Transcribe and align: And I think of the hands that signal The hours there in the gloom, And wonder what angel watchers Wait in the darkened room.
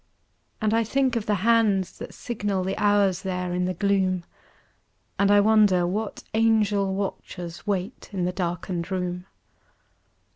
And 0.59 0.73
I 0.73 0.83
think 0.83 1.15
of 1.15 1.27
the 1.27 1.35
hands 1.45 1.99
that 1.99 2.11
signal 2.15 2.63
The 2.63 2.75
hours 2.81 3.21
there 3.21 3.53
in 3.53 3.65
the 3.65 3.73
gloom, 3.75 4.23
And 5.19 5.29
wonder 5.45 5.85
what 5.85 6.23
angel 6.33 6.95
watchers 6.95 7.67
Wait 7.67 8.09
in 8.11 8.25
the 8.25 8.31
darkened 8.33 8.89
room. 8.89 9.27